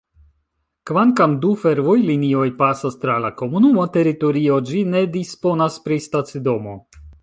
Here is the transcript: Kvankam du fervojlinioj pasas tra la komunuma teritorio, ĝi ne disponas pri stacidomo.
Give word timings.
Kvankam 0.91 1.35
du 1.43 1.51
fervojlinioj 1.65 2.47
pasas 2.63 2.99
tra 3.05 3.19
la 3.29 3.33
komunuma 3.45 3.87
teritorio, 4.01 4.61
ĝi 4.73 4.85
ne 4.97 5.07
disponas 5.21 5.83
pri 5.89 6.05
stacidomo. 6.13 6.81